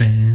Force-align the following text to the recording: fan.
fan. 0.00 0.29